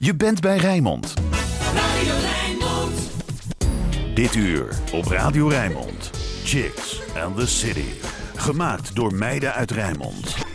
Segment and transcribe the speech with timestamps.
[0.00, 1.14] Je bent bij Rijnmond.
[1.74, 3.10] Radio Rijnmond.
[4.14, 6.10] Dit uur op Radio Rijnmond.
[6.44, 7.88] Chicks and the City.
[8.36, 10.47] Gemaakt door meiden uit Rijnmond.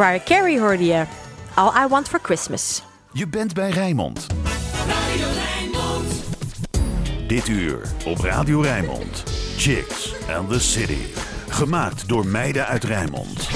[0.00, 1.04] Mariah Carey hoorde je.
[1.54, 2.82] All I Want For Christmas.
[3.12, 4.26] Je bent bij Rijnmond.
[4.86, 6.12] Radio Rijnmond.
[7.26, 9.22] Dit uur op Radio Rijnmond.
[9.56, 10.98] Chicks and the City.
[11.48, 13.48] Gemaakt door meiden uit Rijnmond.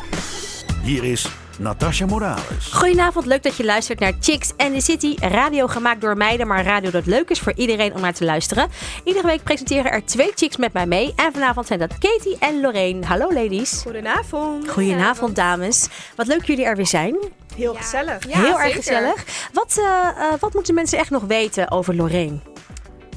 [0.83, 1.29] Hier is
[1.59, 2.73] Natasha Morales.
[2.73, 5.17] Goedenavond, leuk dat je luistert naar Chicks and the City.
[5.21, 8.69] Radio gemaakt door meiden, maar radio dat leuk is voor iedereen om naar te luisteren.
[9.05, 11.13] Iedere week presenteren er twee chicks met mij mee.
[11.17, 13.07] En vanavond zijn dat Katie en Lorraine.
[13.07, 13.81] Hallo ladies.
[13.83, 14.69] Goedenavond.
[14.71, 15.89] Goedenavond dames.
[16.17, 17.17] Wat leuk jullie er weer zijn.
[17.57, 18.25] Heel gezellig.
[18.29, 19.25] Heel erg gezellig.
[19.53, 22.39] Wat, eh, eh, wat moeten mensen echt nog weten over Lorraine?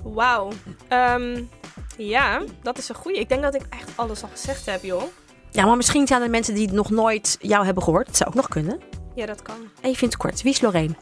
[0.04, 0.52] Wauw.
[0.88, 1.42] Ehm,
[1.98, 3.20] ja, dat is een goeie.
[3.20, 5.04] Ik denk dat ik echt alles al gezegd heb, joh.
[5.58, 8.06] Ja, maar misschien zijn er mensen die nog nooit jou hebben gehoord.
[8.06, 8.80] Dat zou ook nog kunnen.
[9.16, 9.56] Ja, dat kan.
[9.82, 10.42] Even in het kort.
[10.42, 10.96] Wie is Lorraine?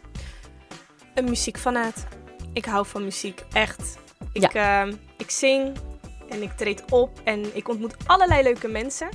[1.13, 2.05] Een muziekfanaat.
[2.53, 3.97] Ik hou van muziek, echt.
[4.31, 5.77] Ik, ehm, ik zing
[6.29, 9.09] en ik treed op en ik ontmoet allerlei leuke mensen.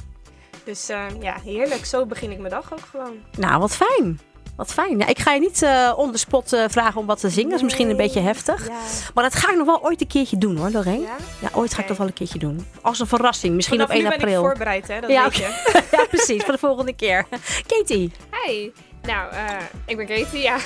[0.65, 1.85] Dus ehm, ja, heerlijk.
[1.85, 3.17] Zo begin ik mijn dag ook gewoon.
[3.39, 4.21] Nou, wat fijn.
[4.61, 4.99] Wat fijn.
[4.99, 7.49] Ja, ik ga je niet eh on the spot eh, vragen om wat te zingen.
[7.51, 8.69] Dat is misschien een beetje heftig.
[8.69, 8.79] Ja.
[9.15, 11.03] Maar dat ga ik nog wel ooit een keertje doen hoor, Lorraine.
[11.05, 11.17] Ja?
[11.41, 12.67] Ja, ooit ga ik dat wel een keertje doen.
[12.83, 14.43] Als een verrassing, misschien Vanaf op 1 nu ben ik april.
[14.43, 15.01] voorbereid, hè?
[15.01, 15.43] Dat Ja, weet je.
[15.97, 16.43] ja, precies.
[16.43, 17.27] Voor de volgende keer.
[17.67, 18.13] Katie.
[18.31, 18.71] Hi.
[19.03, 20.57] Nou, eh, ik ben Katie, ja.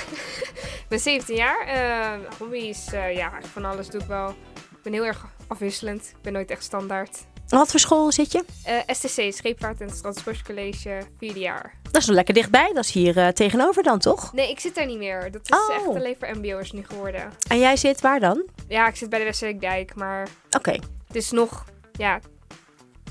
[0.83, 1.67] ik ben 17 jaar.
[1.67, 4.29] Eh hobby's, eh, ja, van alles doe ik wel.
[4.53, 6.01] Ik ben heel erg afwisselend.
[6.01, 7.17] Ik ben nooit echt standaard.
[7.49, 8.45] Wat voor school zit je?
[8.63, 11.73] Eh, STC, Scheepvaart en Transportcollege, vierde jaar.
[11.91, 12.71] Dat is nog lekker dichtbij.
[12.73, 14.33] Dat is hier eh, tegenover dan, toch?
[14.33, 15.31] Nee, ik zit daar niet meer.
[15.31, 15.75] Dat is Oh.
[15.75, 17.31] echt alleen voor mbo'ers nu geworden.
[17.47, 18.43] En jij zit waar dan?
[18.67, 20.27] Ja, ik zit bij de Westerdijk, maar
[20.57, 20.71] Oké,
[21.07, 22.19] het is nog, ja,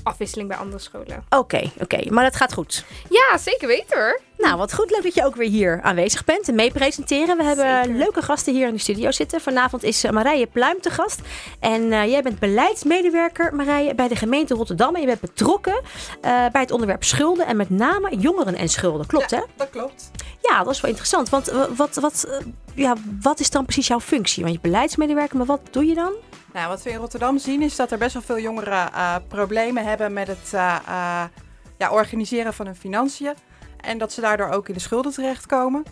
[0.03, 1.25] afwisseling bij andere scholen.
[1.29, 2.09] oké, oké.
[2.11, 2.85] Maar dat gaat goed.
[3.09, 4.19] Ja, zeker weten hoor.
[4.45, 4.91] Nou, wat goed.
[4.91, 7.37] Leuk dat je ook weer hier aanwezig bent en mee presenteren.
[7.37, 7.97] We hebben Zeker.
[7.97, 9.41] leuke gasten hier in de studio zitten.
[9.41, 11.19] Vanavond is eh, Marije Pluim te gast.
[11.59, 14.95] En eh, jij bent beleidsmedewerker, Marije, bij de gemeente Rotterdam.
[14.95, 15.81] En je bent betrokken
[16.21, 19.07] eh, bij het onderwerp schulden en met name jongeren en schulden.
[19.07, 19.41] Klopt, hè?
[19.55, 20.11] Dat klopt.
[20.41, 21.29] Ja, dat is wel interessant.
[21.29, 22.41] Want wat, wat,
[22.73, 24.43] ja, wat is dan precies jouw functie?
[24.43, 26.13] Want je bent beleidsmedewerker, maar wat doe je dan?
[26.53, 28.91] Nou, wat we in Rotterdam zien is dat er best wel veel jongeren
[29.27, 30.49] problemen hebben met het
[31.77, 33.33] ja, organiseren van hun financiën.
[33.85, 35.83] En dat ze daardoor ook in de schulden terechtkomen.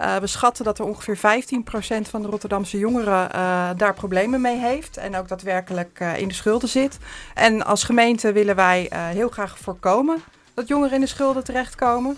[0.00, 4.58] Eh, we schatten dat er ongeveer 15% van de Rotterdamse jongeren eh, daar problemen mee
[4.58, 4.96] heeft.
[4.96, 6.98] En ook daadwerkelijk eh, in de schulden zit.
[7.34, 10.22] En als gemeente willen wij heel graag voorkomen
[10.54, 12.16] dat jongeren in de schulden terechtkomen.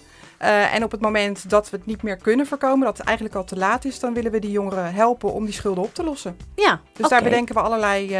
[0.73, 3.45] En op het moment dat we het niet meer kunnen voorkomen, dat het eigenlijk al
[3.45, 6.37] te laat is, dan willen we die jongeren helpen om die schulden op te lossen.
[6.55, 8.19] Ja, Dus daar bedenken we allerlei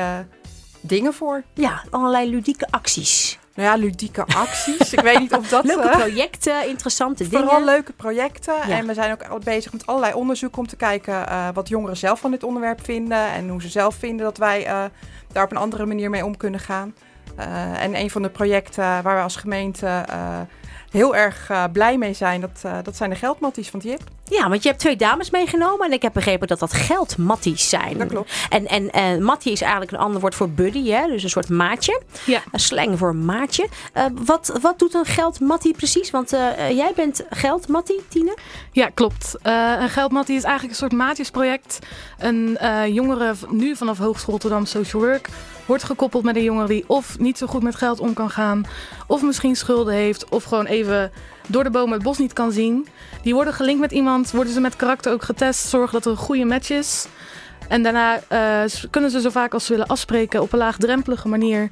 [0.81, 1.43] dingen voor.
[1.55, 3.39] Ja, allerlei ludieke acties.
[3.55, 4.93] Nou ja, ludieke acties.
[4.93, 5.65] Ik weet niet of dat...
[5.65, 7.47] Leuke eh, projecten, interessante dingen.
[7.47, 8.55] Vooral leuke projecten.
[8.55, 8.77] Ja.
[8.77, 12.21] En we zijn ook bezig met allerlei onderzoek om te kijken eh, wat jongeren zelf
[12.21, 13.27] van dit onderwerp vinden.
[13.27, 14.85] En hoe ze zelf vinden dat wij eh,
[15.33, 16.95] daar op een andere manier mee om kunnen gaan.
[17.79, 20.05] En een van de projecten waar we als gemeente
[20.91, 24.03] heel erg blij mee zijn, dat, dat zijn de geldmatties van het JIP.
[24.33, 27.99] Ja, want je hebt twee dames meegenomen en ik heb begrepen dat dat geldmatties zijn.
[27.99, 28.33] Dat klopt.
[28.49, 31.07] En, en, en mattie is eigenlijk een ander woord voor buddy, hè?
[31.07, 32.03] dus een soort maatje.
[32.25, 32.43] Ja.
[32.53, 33.69] Een slang voor maatje.
[33.93, 36.11] Eh, wat, wat doet een geldmattie precies?
[36.11, 38.37] Want eh, eh, jij bent geldmattie, Tine?
[38.73, 39.37] Ja, klopt.
[39.43, 41.79] Eh een geldmattie is eigenlijk een soort maatjesproject.
[42.19, 45.29] Een eh, jongere, nu vanaf Hogeschool Rotterdam Social Work,
[45.67, 48.67] wordt gekoppeld met een jongere die of niet zo goed met geld om kan gaan,
[49.07, 51.13] of misschien schulden heeft, of gewoon even
[51.47, 52.87] door de bomen het bos niet kan zien.
[53.23, 56.17] Die worden gelinkt met iemand, worden ze met karakter ook getest, zorgen dat er een
[56.17, 57.07] goede match is.
[57.69, 61.71] En daarna eh, kunnen ze zo vaak als ze willen afspreken op een laagdrempelige manier.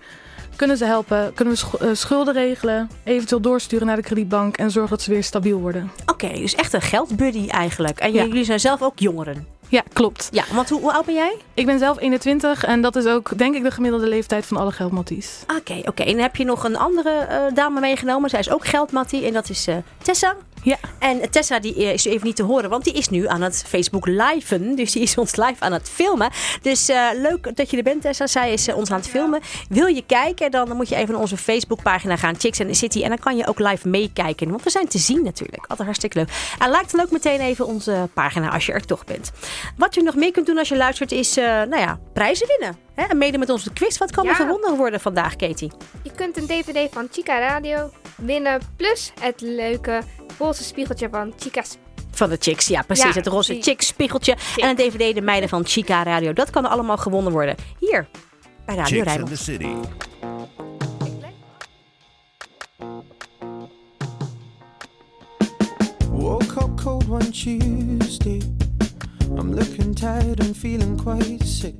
[0.56, 4.90] Kunnen ze helpen, kunnen we eh, schulden regelen, eventueel doorsturen naar de kredietbank en zorgen
[4.90, 5.90] dat ze weer stabiel worden.
[6.06, 7.98] Oké, dus echt een geldbuddy eigenlijk.
[7.98, 8.24] En Ja.
[8.24, 9.46] jullie zijn zelf ook jongeren.
[9.70, 10.28] Ja, klopt.
[10.32, 11.36] Ja, want hoe, hoe oud ben jij?
[11.54, 14.72] Ik ben zelf 21 en dat is ook denk ik de gemiddelde leeftijd van alle
[14.72, 15.44] geldmatties.
[15.58, 16.02] Oké, oké.
[16.02, 18.30] En heb je nog een andere eh, dame meegenomen.
[18.30, 20.36] Zij is ook geldmattie en dat is eh, Tessa.
[20.62, 20.76] Ja.
[20.98, 23.64] En Tessa die eh, is even niet te horen, want die is nu aan het
[23.66, 24.76] Facebook liven.
[24.76, 26.30] Dus die is ons live aan het filmen.
[26.62, 28.26] Dus eh, leuk dat je er bent, Tessa.
[28.26, 29.40] Zij is eh, ons aan het filmen.
[29.68, 33.02] Wil je kijken, dan moet je even naar onze Facebookpagina gaan, Chicks and the City.
[33.02, 35.62] En dan kan je ook live meekijken, want we zijn te zien natuurlijk.
[35.62, 36.28] Altijd hartstikke leuk.
[36.58, 39.30] En like dan ook meteen even onze pagina als je er toch bent.
[39.76, 42.89] Wat je nog meer kunt doen als je luistert is, nou ja, prijzen winnen.
[42.94, 43.04] Hè?
[43.04, 43.98] En mede met onze quiz.
[43.98, 45.70] Wat kan er gewonnen worden vandaag, Katie?
[46.02, 50.02] Je kunt een DVD van Chica Radio winnen, plus het leuke
[50.38, 51.76] roze spiegeltje van Chica's
[52.10, 53.04] Van de Chicks, ja precies.
[53.04, 54.36] Ja, het roze Chicks spiegeltje.
[54.56, 56.32] En een DVD De Meiden van Chica Radio.
[56.32, 57.54] Dat kan allemaal gewonnen worden.
[57.78, 58.08] Hier,
[58.66, 59.74] bij Radio Chicks in the City.
[66.10, 68.40] Woke up cold one Tuesday.
[69.38, 71.74] I'm looking tired and feeling quite sick.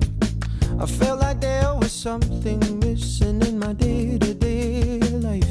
[0.81, 5.45] I felt like there was something missing in my day to day life.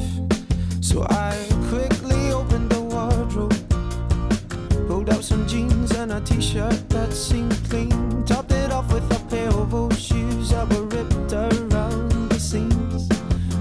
[0.81, 1.37] So I
[1.69, 3.55] quickly opened the wardrobe,
[4.89, 9.09] pulled out some jeans and a t shirt that seemed clean, topped it off with
[9.13, 13.09] a pair of old shoes that were ripped around the seams.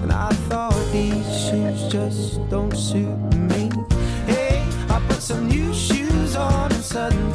[0.02, 3.16] And I thought these shoes just don't suit
[3.48, 3.70] me.
[4.26, 7.29] Hey, I put some new shoes on and suddenly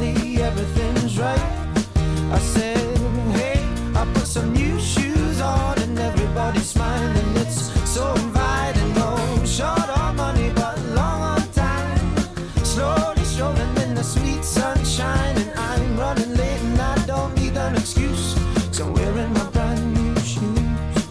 [7.98, 12.16] I'm short on money but long on time.
[12.64, 17.74] Slowly showing in the sweet sunshine, and I'm running late and I don't need an
[17.76, 18.34] excuse.
[18.66, 21.08] Cause I'm wearing my brand new shoes.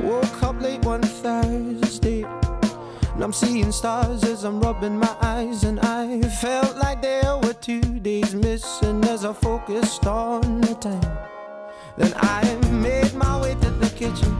[0.00, 2.24] Woke up late one Thursday.
[3.14, 7.54] And I'm seeing stars as I'm rubbing my eyes, and I felt like there were
[7.54, 11.18] two days missing as I focused on the time.
[11.96, 14.36] Then I made my way to the kitchen,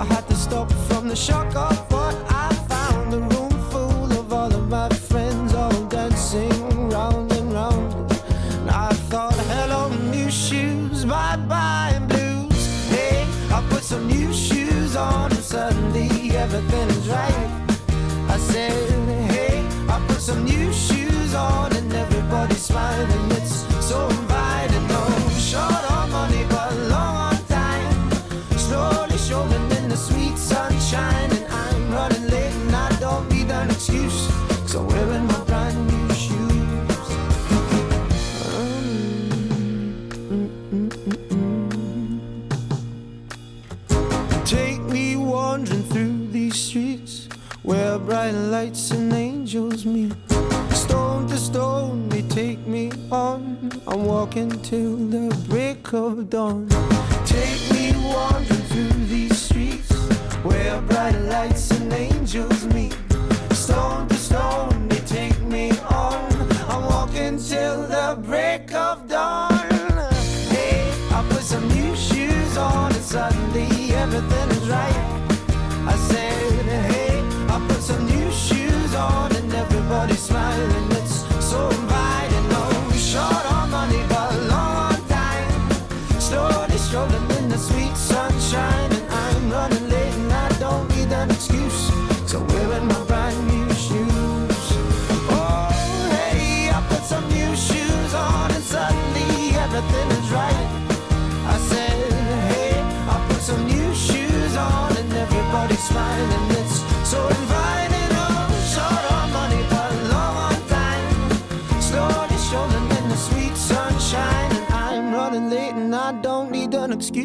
[0.00, 3.12] I had to stop from the shock of what I found.
[3.12, 8.10] A room full of all of my friends, all dancing round and round.
[8.54, 12.88] And I thought, hello, new shoes, bye bye blues.
[12.88, 17.50] Hey, I put some new shoes on, and suddenly everything's right.
[18.26, 18.72] I said,
[19.30, 23.39] hey, I put some new shoes on, and everybody's smiling.
[54.32, 56.68] I'm walking till the break of dawn.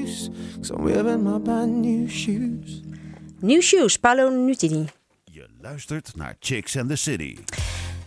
[0.02, 0.30] Excuse.
[0.58, 2.82] Cause I'm wearing my brand new shoes.
[3.42, 4.86] New Shoes, Paolo Nutini.
[5.24, 7.38] Je luistert naar Chicks and the City.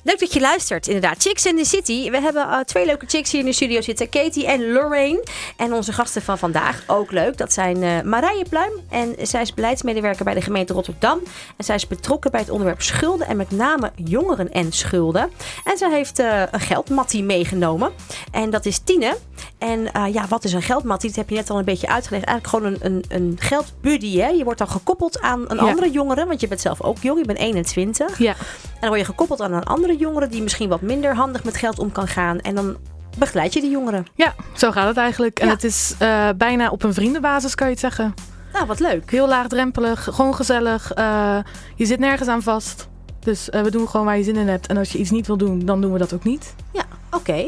[0.03, 1.17] Leuk dat je luistert, inderdaad.
[1.23, 2.11] Chicks in the City.
[2.11, 4.09] We hebben eh, twee leuke chicks hier in de studio zitten.
[4.09, 5.25] Katie en Lorraine.
[5.57, 7.37] En onze gasten van vandaag, ook leuk.
[7.37, 8.73] Dat zijn eh Marije Pluim.
[8.91, 11.19] En zij is beleidsmedewerker bij de gemeente Rotterdam.
[11.57, 13.27] En zij is betrokken bij het onderwerp schulden.
[13.27, 15.31] En met name jongeren en schulden.
[15.65, 17.93] En zij heeft eh, een geldmattie meegenomen.
[18.31, 19.17] En dat is Tine.
[19.59, 21.09] En ja, wat is een geldmattie?
[21.09, 22.25] Dat heb je net al een beetje uitgelegd.
[22.25, 24.19] Eigenlijk gewoon een, een, een geldbuddy.
[24.19, 24.29] Hè?
[24.29, 25.63] Je wordt dan gekoppeld aan een Ja.
[25.63, 26.27] andere jongere.
[26.27, 27.19] Want je bent zelf ook jong.
[27.19, 28.19] Je bent 21.
[28.19, 28.37] Ja, En
[28.81, 31.79] dan word je gekoppeld aan een andere jongere die misschien wat minder handig met geld
[31.79, 32.39] om kan gaan.
[32.41, 32.77] En dan
[33.19, 34.07] begeleid je die jongeren.
[34.15, 35.39] ja zo gaat het eigenlijk.
[35.39, 35.53] En Ja.
[35.53, 38.15] het is eh, bijna op een vriendenbasis, kan je het zeggen.
[38.53, 39.11] Nou, wat leuk.
[39.11, 40.93] Heel laagdrempelig, gewoon gezellig.
[40.93, 41.39] eh,
[41.77, 42.89] je zit nergens aan vast.
[43.21, 44.67] Dus eh, we doen gewoon waar je zin in hebt.
[44.67, 46.55] En als je iets niet wil doen, dan doen we dat ook niet.
[46.73, 47.45] Ja, oké.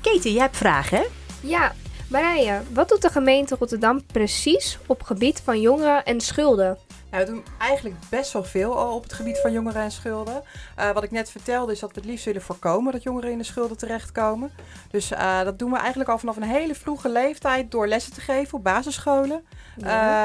[0.00, 1.04] Katie, jij hebt vragen, hè?
[1.40, 1.72] Ja,
[2.08, 6.78] Marije, wat doet de gemeente Rotterdam precies op gebied van jongeren en schulden?
[7.10, 10.42] Nou, we doen eigenlijk best wel veel al op het gebied van jongeren en schulden.
[10.76, 13.38] Eh, wat ik net vertelde is dat we het liefst willen voorkomen dat jongeren in
[13.38, 14.50] de schulden terechtkomen.
[14.90, 18.20] Dus eh, dat doen we eigenlijk al vanaf een hele vroege leeftijd door lessen te
[18.20, 19.44] geven op basisscholen.
[19.76, 19.84] Eh,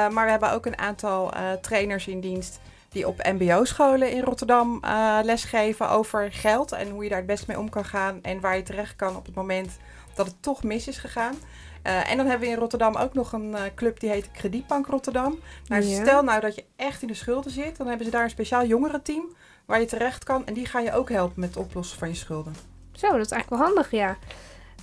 [0.10, 2.60] maar we hebben ook een aantal trainers in dienst
[2.90, 4.82] die op mbo-scholen in Rotterdam
[5.24, 8.56] lesgeven over geld en hoe je daar het best mee om kan gaan en waar
[8.56, 9.78] je terecht kan op het moment
[10.16, 11.36] dat het toch mis is gegaan.
[11.84, 14.88] Eh, en dan hebben we in Rotterdam ook nog een eh, club die heet Kredietbank
[14.88, 15.40] Rotterdam.
[15.68, 16.02] Nou, Ja.
[16.02, 18.66] Stel nou dat je echt in de schulden zit, dan hebben ze daar een speciaal
[18.66, 19.36] jongerenteam
[19.66, 20.46] waar je terecht kan.
[20.46, 22.56] En die gaan je ook helpen met het oplossen van je schulden.
[22.92, 24.18] Zo, dat is eigenlijk wel handig, ja.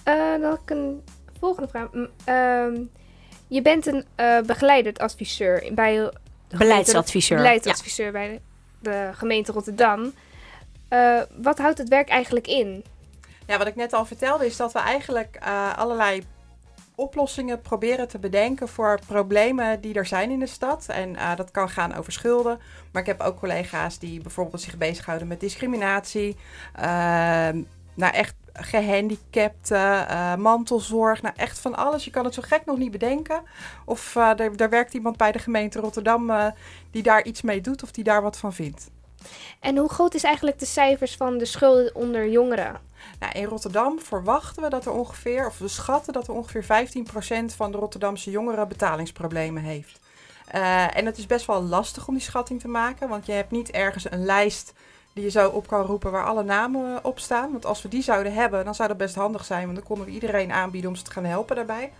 [0.04, 1.04] Eh, dan had ik een
[1.38, 1.88] volgende vraag.
[2.24, 2.80] Ehm,
[3.46, 6.10] je bent een eh begeleidersadviseur bij de
[6.48, 7.36] gemeente- Beleidsadviseur.
[7.36, 8.40] Beleidsadviseur bij de,
[8.90, 10.12] de gemeente Rotterdam.
[10.88, 12.84] Eh, wat houdt het werk eigenlijk in?
[13.46, 16.22] Ja, wat ik net al vertelde is dat we eigenlijk eh, allerlei
[17.00, 20.86] oplossingen proberen te bedenken voor problemen die er zijn in de stad.
[20.88, 22.58] En eh, dat kan gaan over schulden.
[22.92, 26.36] Maar ik heb ook collega's die bijvoorbeeld zich bezighouden met discriminatie.
[26.74, 27.62] ehm,
[27.94, 31.22] nou, echt gehandicapten, eh, mantelzorg.
[31.22, 32.04] Nou, echt van alles.
[32.04, 33.42] Je kan het zo gek nog niet bedenken.
[33.84, 36.52] Of eh er, er werkt iemand bij de gemeente Rotterdam
[36.90, 38.90] die daar iets mee doet of die daar wat van vindt.
[39.60, 42.80] En hoe groot is eigenlijk de cijfers van de schulden onder jongeren?
[43.18, 47.54] Nou, in Rotterdam verwachten we dat er ongeveer, of we schatten dat er ongeveer 15%
[47.56, 50.00] van de Rotterdamse jongeren betalingsproblemen heeft.
[50.46, 53.50] Eh, en het is best wel lastig om die schatting te maken, want je hebt
[53.50, 54.72] niet ergens een lijst
[55.12, 57.50] die je zo op kan roepen waar alle namen eh, op staan.
[57.52, 60.06] Want als we die zouden hebben, dan zou dat best handig zijn, want dan konden
[60.06, 61.92] we iedereen aanbieden om ze te gaan helpen daarbij.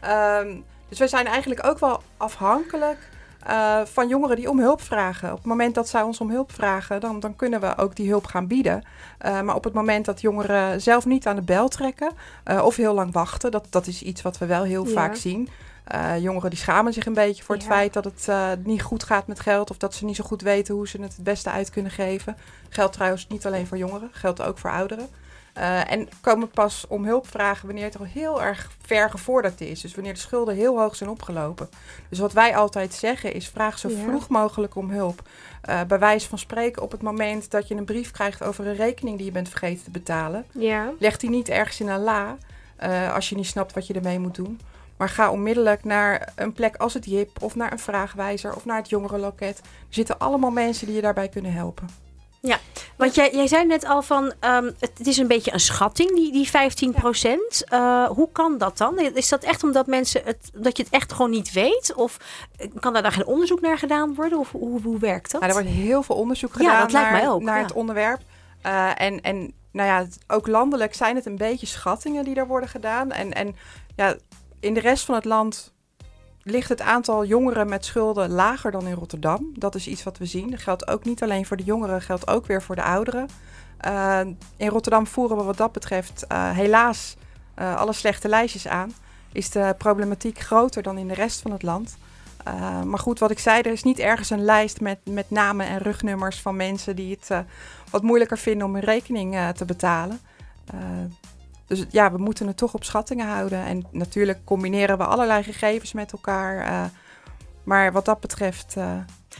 [0.00, 0.56] Ehm,
[0.88, 2.98] dus wij zijn eigenlijk ook wel afhankelijk
[3.46, 5.30] eh, van jongeren die om hulp vragen.
[5.30, 8.08] Op het moment dat zij ons om hulp vragen, dan, dan kunnen we ook die
[8.08, 8.82] hulp gaan bieden.
[9.26, 12.12] Uh, maar op het moment dat jongeren zelf niet aan de bel trekken
[12.50, 14.92] uh, of heel lang wachten, dat, dat is iets wat we wel heel Ja.
[14.92, 15.48] vaak zien.
[16.20, 17.70] Jongeren die schamen zich een beetje voor het Ja.
[17.70, 20.74] feit dat het niet goed gaat met geld of dat ze niet zo goed weten
[20.74, 22.36] hoe ze het het beste uit kunnen geven.
[22.68, 25.08] Geldt trouwens niet alleen voor jongeren, geldt ook voor ouderen.
[25.56, 29.80] Eh, en komen pas om hulp vragen wanneer het al heel erg ver gevorderd is.
[29.80, 31.68] Dus wanneer de schulden heel hoog zijn opgelopen.
[32.08, 33.96] Dus wat wij altijd zeggen is vraag zo Ja.
[33.96, 35.22] vroeg mogelijk om hulp.
[35.62, 38.76] Eh, bij wijze van spreken op het moment dat je een brief krijgt over een
[38.76, 40.44] rekening die je bent vergeten te betalen.
[40.52, 40.90] Ja.
[40.98, 42.36] Leg die niet ergens in een la
[42.76, 44.60] eh, als je niet snapt wat je ermee moet doen.
[44.96, 48.76] Maar ga onmiddellijk naar een plek als het JIP of naar een vraagwijzer of naar
[48.76, 49.58] het jongerenloket.
[49.58, 51.88] Er zitten allemaal mensen die je daarbij kunnen helpen.
[52.96, 56.14] Want jij, jij zei net al van, ehm, het, het is een beetje een schatting,
[56.14, 57.64] die, die 15 procent.
[58.08, 58.98] hoe kan dat dan?
[58.98, 61.94] Is dat echt omdat mensen het, dat je het echt gewoon niet weet?
[61.94, 62.16] Of
[62.56, 64.38] eh, kan daar dan geen onderzoek naar gedaan worden?
[64.38, 65.40] Of hoe, hoe werkt dat?
[65.40, 67.62] Nou, er wordt heel veel onderzoek Ja, gedaan dat lijkt naar, mij ook, naar ja.
[67.62, 68.20] het onderwerp.
[68.62, 72.68] Eh, en, en nou ja, ook landelijk zijn het een beetje schattingen die er worden
[72.68, 73.12] gedaan.
[73.12, 73.56] En, en
[73.96, 74.16] ja,
[74.60, 75.74] in de rest van het land
[76.48, 79.52] ligt het aantal jongeren met schulden lager dan in Rotterdam.
[79.54, 80.50] Dat is iets wat we zien.
[80.50, 83.28] Dat geldt ook niet alleen voor de jongeren, geldt ook weer voor de ouderen.
[83.76, 84.20] Eh,
[84.56, 87.16] in Rotterdam voeren we wat dat betreft eh, helaas
[87.54, 88.92] eh, alle slechte lijstjes aan.
[89.32, 91.96] Is de problematiek groter dan in de rest van het land.
[92.84, 95.78] Maar goed, wat ik zei, er is niet ergens een lijst met, met namen en
[95.78, 97.44] rugnummers van mensen die het
[97.90, 100.20] wat moeilijker vinden om hun rekening te betalen.
[101.66, 103.64] Dus ja, we moeten het toch op schattingen houden.
[103.64, 106.72] En natuurlijk combineren we allerlei gegevens met elkaar.
[106.72, 106.84] Uh,
[107.64, 108.76] maar wat dat betreft.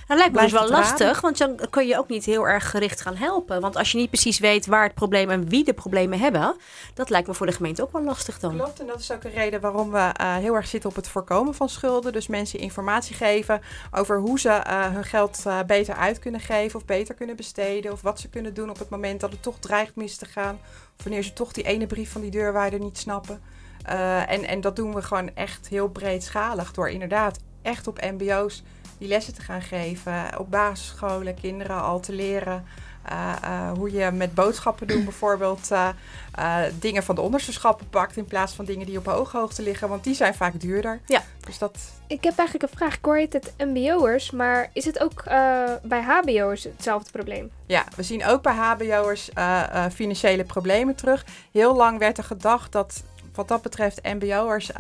[0.07, 3.01] Dat lijkt me dus wel lastig, want dan kun je ook niet heel erg gericht
[3.01, 3.61] gaan helpen.
[3.61, 6.57] Want als je niet precies weet waar het probleem en wie de problemen hebben,
[6.95, 8.57] dat lijkt me voor de gemeente ook wel lastig dan.
[8.57, 11.09] Klopt, en dat is ook een reden waarom we uh, heel erg zitten op het
[11.09, 12.13] voorkomen van schulden.
[12.13, 13.61] Dus mensen informatie geven
[13.91, 17.93] over hoe ze uh, hun geld uh, beter uit kunnen geven of beter kunnen besteden.
[17.93, 20.59] Of wat ze kunnen doen op het moment dat het toch dreigt mis te gaan.
[20.99, 23.43] Of wanneer ze toch die ene brief van die deurwaarder niet snappen.
[24.27, 28.63] En, en dat doen we gewoon echt heel breedschalig door inderdaad echt op mbo's
[28.99, 30.39] die lessen te gaan geven.
[30.39, 32.65] Op basisscholen kinderen al te leren
[33.13, 38.17] uh, uh, hoe je met boodschappen doen bijvoorbeeld uh, dingen van de onderste schappen pakt
[38.17, 41.01] in plaats van dingen die op ooghoogte liggen, want die zijn vaak duurder.
[41.07, 41.23] Ja.
[41.41, 41.79] Dus dat...
[42.07, 42.97] Ik heb eigenlijk een vraag.
[42.97, 45.25] Ik hoor het mbo'ers, maar is het ook
[45.83, 47.51] bij hbo'ers hetzelfde probleem?
[47.67, 49.31] Ja, we zien ook bij hbo'ers
[49.93, 51.25] financiële problemen terug.
[51.53, 53.03] Heel lang werd er gedacht dat
[53.35, 54.71] wat dat betreft mbo'ers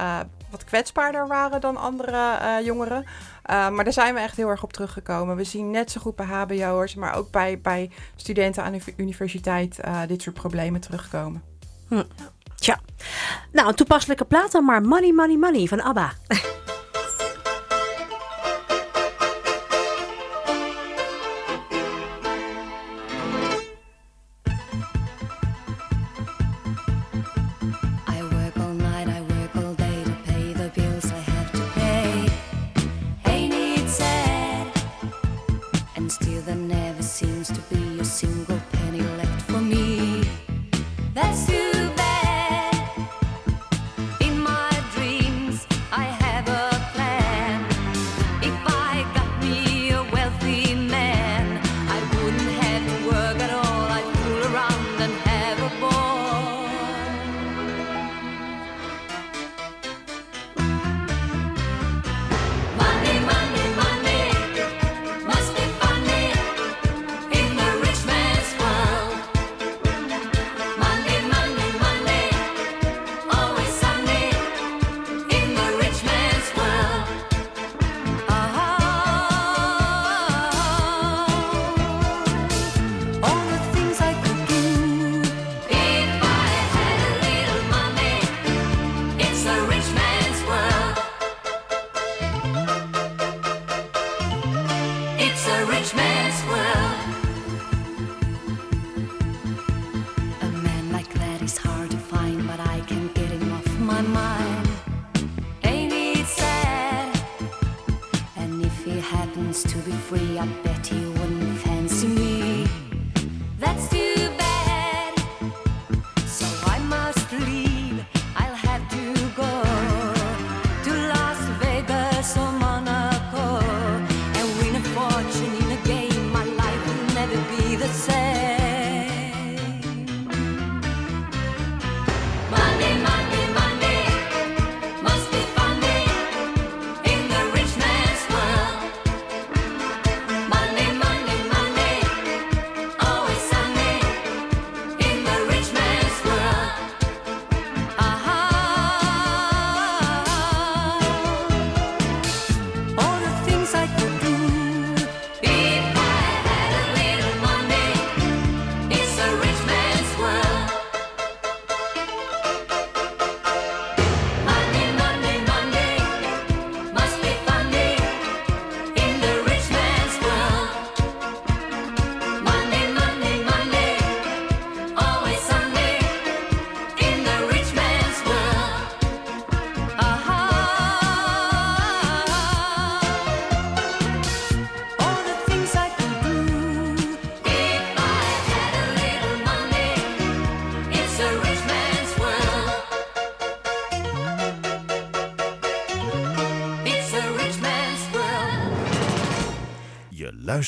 [0.65, 3.03] kwetsbaarder waren dan andere uh, jongeren.
[3.03, 5.37] Uh, maar daar zijn we echt heel erg op teruggekomen.
[5.37, 9.79] We zien net zo goed bij hbo'ers, maar ook bij, bij studenten aan de universiteit
[9.85, 11.43] uh, dit soort problemen terugkomen.
[11.89, 12.03] Hm.
[12.55, 12.81] Tja.
[13.53, 14.83] Nou, een toepasselijke plaat dan maar.
[14.83, 16.13] Money, money, money van ABBA.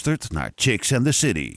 [0.08, 1.56] luistert naar Chicks and the City.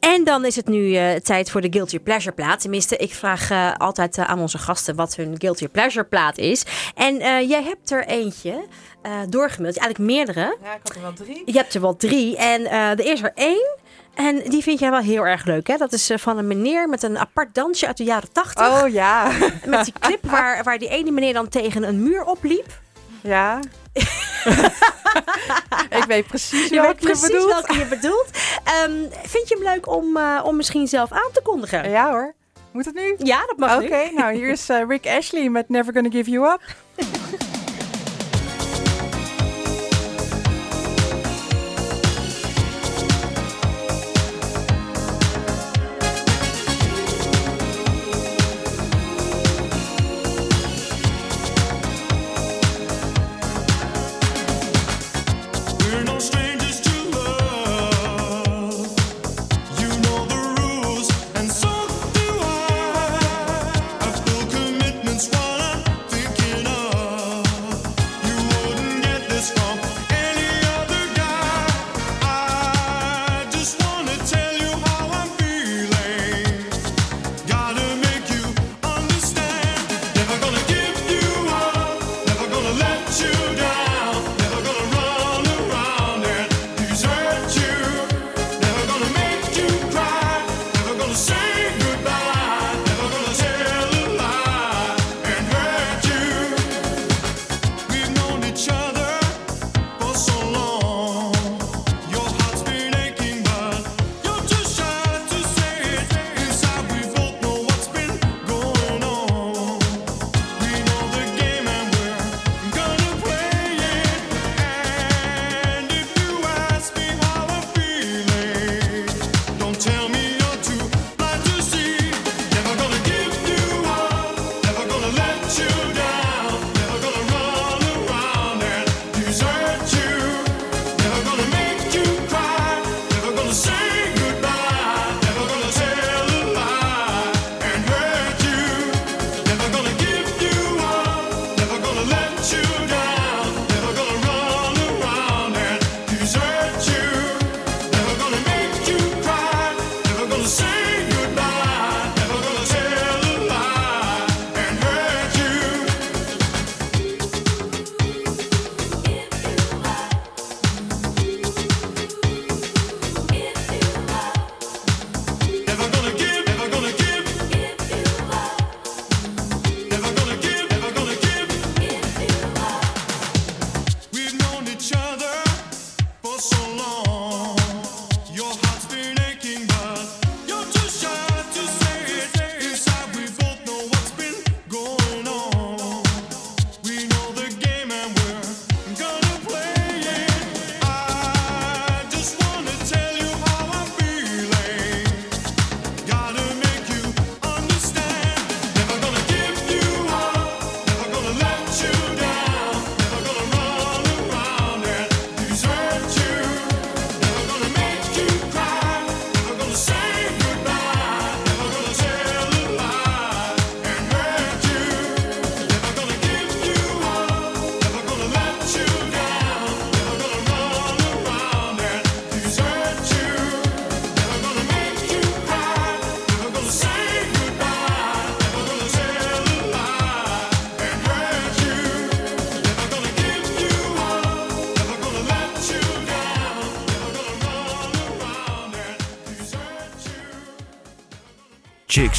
[0.00, 2.60] En dan is het nu eh, tijd voor de Guilty Pleasure plaat.
[2.60, 6.64] Tenminste, ik vraag eh, altijd eh, aan onze gasten wat hun Guilty Pleasure plaat is.
[6.94, 8.64] En eh, jij hebt er eentje
[9.02, 9.76] eh, doorgemaild.
[9.78, 10.56] Eigenlijk meerdere.
[10.62, 11.42] Ja, ik had er wel drie.
[11.46, 12.36] Je hebt er wel drie.
[12.36, 13.76] En eh, er is er één.
[14.14, 15.76] En die vind jij wel heel erg leuk, hè?
[15.76, 18.82] Dat is van een meneer met een apart dansje uit de jaren tachtig.
[18.82, 19.30] Oh ja.
[19.66, 22.80] Met die clip waar, waar die ene meneer dan tegen een muur opliep.
[23.22, 23.60] Ja.
[25.98, 27.50] ik weet precies Je welke weet precies je bedoelt.
[27.52, 28.26] welke je bedoelt.
[28.64, 31.90] Ehm, vind je hem leuk om, eh, om misschien zelf aan te kondigen?
[31.90, 32.34] Ja hoor.
[32.72, 33.14] Moet het nu?
[33.18, 34.14] Ja, dat mag Oké, nu.
[34.16, 36.60] nou hier is eh, Rick Ashley met Never Gonna Give You Up.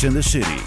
[0.05, 0.59] in the City.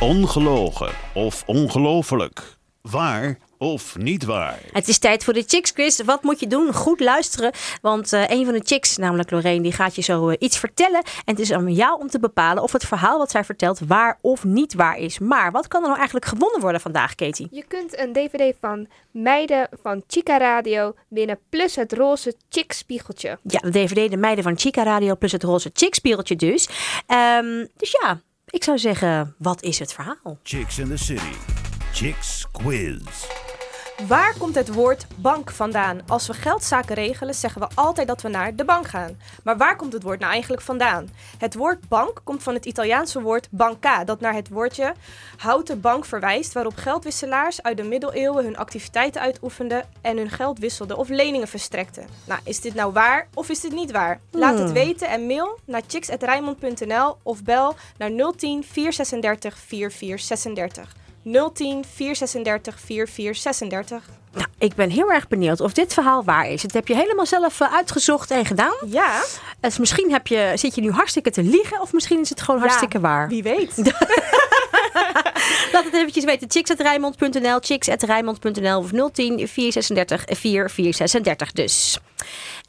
[0.00, 2.56] Ongelogen of ongelooflijk.
[2.80, 4.58] Waar of niet waar.
[4.72, 6.00] Het is tijd voor de Chicks Quiz.
[6.02, 6.74] Wat moet je doen?
[6.74, 7.52] Goed luisteren.
[7.82, 11.02] Want eh, een van de chicks, namelijk Lorraine, die gaat je zo eh, iets vertellen.
[11.02, 14.18] En het is aan jou om te bepalen of het verhaal wat zij vertelt waar
[14.20, 15.18] of niet waar is.
[15.18, 17.48] Maar wat kan er nou eigenlijk gewonnen worden vandaag, Katie?
[17.50, 23.38] Je kunt een dvd van Meiden van Chica Radio winnen, plus het roze chick spiegeltje.
[23.42, 26.68] Ja, de DVD De Meiden van Chica Radio plus het roze chickspiegeltje dus.
[27.06, 28.20] Ehm, dus ja,
[28.50, 30.38] ik zou zeggen, wat is het verhaal?
[30.42, 31.34] Chicks in the City.
[31.92, 33.39] Chicks Quiz.
[34.06, 36.00] Waar komt het woord bank vandaan?
[36.06, 39.18] Als we geldzaken regelen, zeggen we altijd dat we naar de bank gaan.
[39.44, 41.08] Maar waar komt het woord nou eigenlijk vandaan?
[41.38, 44.94] Het woord bank komt van het Italiaanse woord banca, dat naar het woordje
[45.36, 50.96] houten bank verwijst, waarop geldwisselaars uit de middeleeuwen hun activiteiten uitoefenden en hun geld wisselden
[50.96, 52.06] of leningen verstrekten.
[52.24, 54.20] Nou, is dit nou waar of is dit niet waar?
[54.30, 61.00] Laat het weten en mail naar chicks.rijnmond.nl of bel naar 010 436 4436.
[61.22, 64.08] 010 436 4436.
[64.32, 66.62] Nou, ik ben heel erg benieuwd of dit verhaal waar is.
[66.62, 68.74] Dat heb je helemaal zelf eh, uitgezocht en gedaan.
[68.86, 69.22] Ja,
[69.60, 72.60] Dus misschien heb je, zit je nu hartstikke te liegen of misschien is het gewoon
[72.60, 73.28] hartstikke ja, waar.
[73.28, 73.76] Wie weet.
[75.72, 76.50] Laat het eventjes weten.
[76.50, 81.98] chicks.rijmond.nl, chicks.rijmond.nl of 010 436 4436 dus.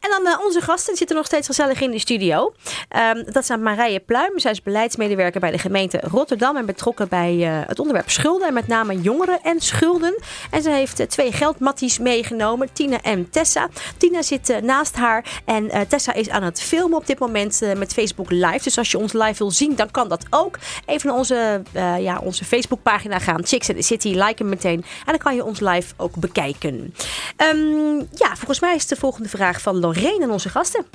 [0.01, 2.53] En dan eh, onze gasten zitten nog steeds gezellig in de studio.
[2.89, 4.39] Ehm, dat zijn Marije Pluim.
[4.39, 8.47] Zij is beleidsmedewerker bij de gemeente Rotterdam en betrokken bij eh, het onderwerp schulden.
[8.47, 10.15] En met name jongeren en schulden.
[10.51, 13.69] En ze heeft eh, twee geldmatties meegenomen, Tina en Tessa.
[13.97, 18.31] Tina zit naast haar en Tessa is aan het filmen op dit moment met Facebook
[18.31, 18.63] Live.
[18.63, 20.57] Dus als je ons live wil zien, dan kan dat ook.
[20.85, 21.61] Even naar onze,
[21.99, 24.07] ja, onze Facebookpagina gaan, Chicks in the City.
[24.07, 24.83] Like hem meteen.
[24.83, 26.93] En dan kan je ons live ook bekijken.
[27.35, 30.85] Ehm, ja, volgens mij is de volgende vraag van Lorraine aan onze gasten.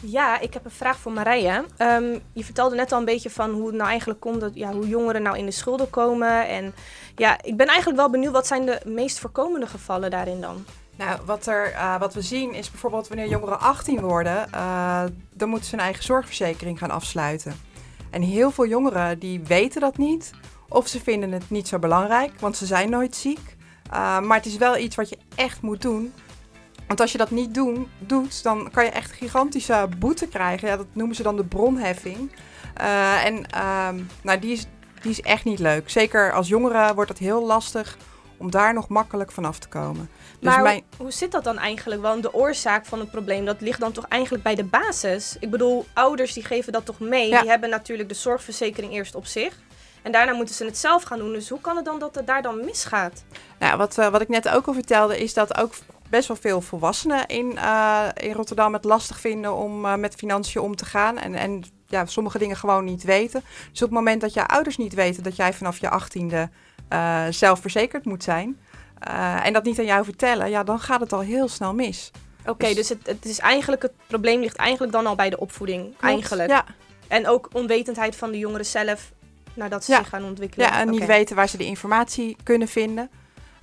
[0.00, 1.64] Ja, ik heb een vraag voor Marije.
[1.76, 4.72] Ehm, je vertelde net al een beetje van hoe het nou eigenlijk komt dat ja,
[4.72, 6.48] hoe jongeren nou in de schulden komen.
[6.48, 6.74] En
[7.16, 10.64] ja, ik ben eigenlijk wel benieuwd wat zijn de meest voorkomende gevallen daarin dan?
[10.96, 15.48] Nou, wat, er, eh, wat we zien is bijvoorbeeld wanneer jongeren 18 worden, eh, dan
[15.48, 17.54] moeten ze hun eigen zorgverzekering gaan afsluiten.
[18.10, 20.30] En heel veel jongeren die weten dat niet,
[20.68, 23.56] of ze vinden het niet zo belangrijk, want ze zijn nooit ziek.
[23.92, 26.12] Uh, maar het is wel iets wat je echt moet doen.
[26.86, 30.68] Want als je dat niet doen, doet, dan kan je echt gigantische boete krijgen.
[30.68, 32.30] Ja, dat noemen ze dan de bronheffing.
[32.80, 34.66] Uh, en ehm, nou, die, is,
[35.02, 35.90] die is echt niet leuk.
[35.90, 37.96] Zeker als jongere wordt het heel lastig
[38.36, 40.08] om daar nog makkelijk vanaf te komen.
[40.40, 42.02] Dus maar mijn, hoe, hoe zit dat dan eigenlijk?
[42.02, 45.36] Want de oorzaak van het probleem, dat ligt dan toch eigenlijk bij de basis?
[45.40, 47.28] Ik bedoel, ouders die geven dat toch mee?
[47.28, 47.40] Ja.
[47.40, 49.58] Die hebben natuurlijk de zorgverzekering eerst op zich.
[50.02, 51.32] En daarna moeten ze het zelf gaan doen.
[51.32, 53.24] Dus hoe kan het dan dat het daar dan misgaat?
[53.58, 55.74] Nou, wat, uh, wat ik net ook al vertelde, is dat ook
[56.10, 60.60] best wel veel volwassenen in, uh, in Rotterdam het lastig vinden om uh, met financiën
[60.60, 61.18] om te gaan.
[61.18, 63.42] En, en ja, sommige dingen gewoon niet weten.
[63.70, 66.50] Dus op het moment dat je ouders niet weten dat jij vanaf je achttiende
[66.92, 68.58] uh, zelf verzekerd moet zijn.
[69.42, 72.10] en dat niet aan jou vertellen, ja, dan gaat het al heel snel mis.
[72.40, 75.30] Oké, okay, dus, dus het, het, is eigenlijk, het probleem ligt eigenlijk dan al bij
[75.30, 75.82] de opvoeding.
[75.82, 76.50] Klopt, eigenlijk.
[76.50, 76.64] Ja.
[77.08, 79.12] En ook onwetendheid van de jongeren zelf
[79.54, 79.98] nadat ze ja.
[79.98, 80.66] zich gaan ontwikkelen.
[80.66, 83.10] Ja, en niet weten waar ze de informatie kunnen vinden.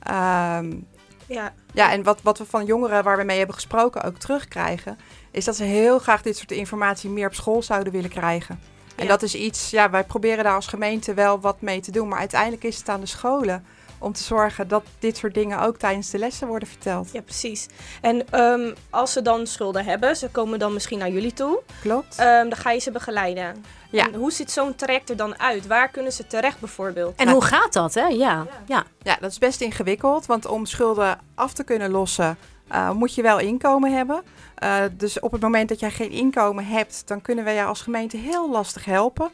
[0.10, 0.88] Um,
[1.34, 1.54] ja.
[1.74, 4.98] ja, en wat, wat we van jongeren waar we mee hebben gesproken ook terugkrijgen,
[5.32, 8.60] is dat ze heel graag dit soort informatie meer op school zouden willen krijgen.
[8.96, 9.10] En Ja.
[9.10, 12.20] dat is iets, ja, wij proberen daar als gemeente wel wat mee te doen, maar
[12.20, 13.66] uiteindelijk is het aan de scholen
[13.98, 17.10] om te zorgen dat dit soort dingen ook tijdens de lessen worden verteld.
[17.12, 17.68] Ja, precies.
[18.02, 21.62] En um, als ze dan schulden hebben, ze komen dan misschien naar jullie toe.
[21.82, 22.20] Klopt.
[22.20, 23.66] Um, dan ga je ze begeleiden.
[23.92, 24.06] Ja.
[24.06, 25.68] En hoe ziet zo'n traject er dan uit?
[25.68, 27.16] Waar kunnen ze terecht bijvoorbeeld?
[27.16, 28.06] En Nou, hoe gaat dat, hè?
[28.06, 28.48] Ja.
[28.66, 28.84] ja.
[29.02, 32.38] Ja, dat is best ingewikkeld, want om schulden af te kunnen lossen,
[32.72, 34.24] uh, moet je wel inkomen hebben.
[34.64, 37.82] Uh, dus op het moment dat jij geen inkomen hebt, dan kunnen wij jou als
[37.82, 39.32] gemeente heel lastig helpen.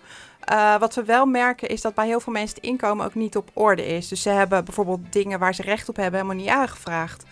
[0.52, 3.38] Uh, wat we wel merken is dat bij heel veel mensen het inkomen ook niet
[3.38, 4.08] op orde is.
[4.08, 7.24] Dus ze hebben bijvoorbeeld dingen waar ze recht op hebben helemaal niet aangevraagd.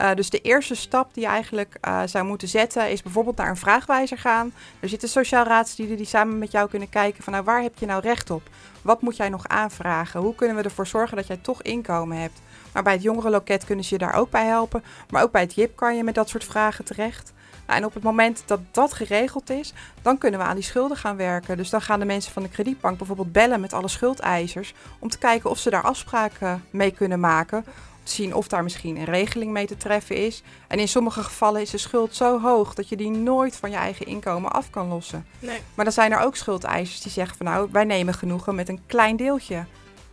[0.00, 3.48] Uh, dus de eerste stap die je eigenlijk uh, zou moeten zetten is bijvoorbeeld naar
[3.48, 4.52] een vraagwijzer gaan.
[4.80, 7.86] Er zitten sociaal raadslieden die samen met jou kunnen kijken van nou waar heb je
[7.86, 8.42] nou recht op?
[8.82, 10.20] Wat moet jij nog aanvragen?
[10.20, 12.40] Hoe kunnen we ervoor zorgen dat jij toch inkomen hebt?
[12.72, 14.84] Maar bij het jongerenloket kunnen ze je daar ook bij helpen.
[15.10, 17.32] Maar ook bij het JIP kan je met dat soort vragen terecht.
[17.66, 20.96] Nou, en op het moment dat dat geregeld is, dan kunnen we aan die schulden
[20.96, 21.56] gaan werken.
[21.56, 25.18] Dus dan gaan de mensen van de kredietbank bijvoorbeeld bellen met alle schuldeisers om te
[25.18, 27.64] kijken of ze daar afspraken mee kunnen maken.
[28.04, 30.42] Zien of daar misschien een regeling mee te treffen is.
[30.68, 33.76] En in sommige gevallen is de schuld zo hoog dat je die nooit van je
[33.76, 35.26] eigen inkomen af kan lossen.
[35.38, 35.60] Nee.
[35.74, 38.80] Maar dan zijn er ook schuldeisers die zeggen van nou, wij nemen genoegen met een
[38.86, 39.64] klein deeltje.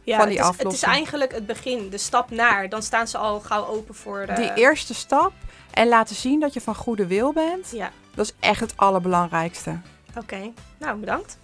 [0.04, 0.82] Ja, van die het, is, aflossing.
[0.82, 2.70] het is eigenlijk het begin, de stap naar.
[2.70, 4.34] Dan staan ze al gauw open voor de...
[4.34, 5.32] Die eerste stap
[5.72, 9.80] en laten zien dat je van goede wil bent, Ja, dat is echt het allerbelangrijkste.
[10.18, 10.52] oké.
[10.78, 11.38] Nou, bedankt.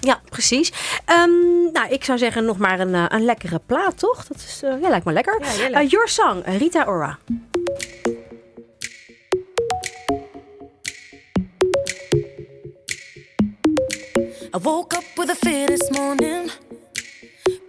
[0.00, 0.72] Ja, precies.
[1.06, 4.26] Um, nou, ik zou zeggen nog maar een, uh, een lekkere plaat, toch?
[4.26, 5.40] Dat is, uh, ja, lijkt me lekker.
[5.70, 5.82] Ja.
[5.82, 7.18] Uh, Your Song, Rita Ora.
[14.52, 16.50] I woke up with a fear this morning,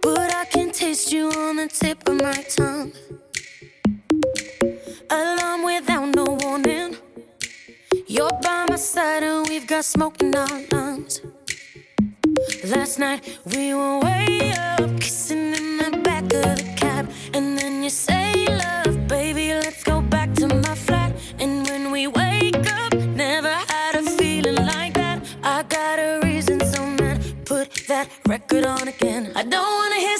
[0.00, 2.92] but I can taste you on the tip of my tongue.
[5.08, 6.96] Alarm without no warning.
[8.06, 11.20] You're by my side and we've got smoke in our lungs.
[12.64, 17.10] Last night we were way up, kissing in the back of the cab.
[17.34, 21.12] And then you say, Love, baby, let's go back to my flat.
[21.38, 25.24] And when we wake up, never had a feeling like that.
[25.42, 29.32] I got a reason, so man, put that record on again.
[29.36, 30.18] I don't wanna hear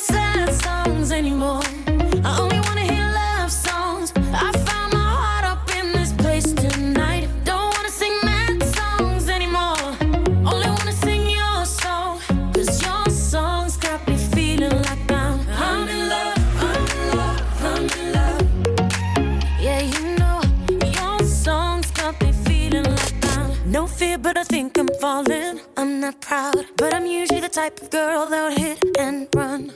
[27.62, 29.72] type of girl that'll hit and run.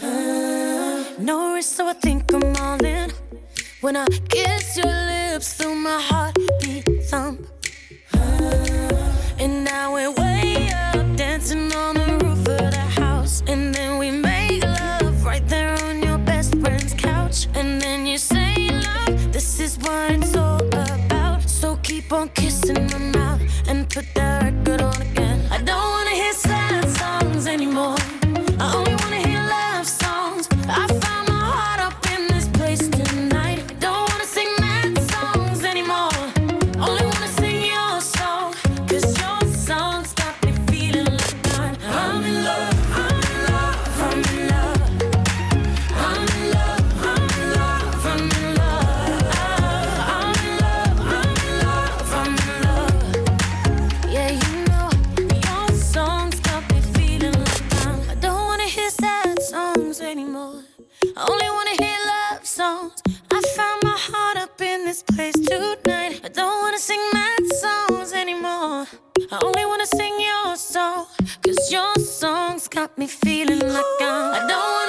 [0.00, 3.10] Uh, no risk, so I think I'm all in.
[3.80, 7.40] When I kiss your lips, feel my heartbeat thump.
[9.42, 13.42] And now we're way up, dancing on the roof of the house.
[13.48, 17.48] And then we make love right there on your best friend's couch.
[17.54, 21.42] And then you say, Love, this is what it's all about.
[21.50, 25.11] So keep on kissing my mouth and put that record on
[70.02, 71.06] sing your song.
[71.44, 74.34] Cause your songs got me feeling like I'm.
[74.36, 74.81] I don't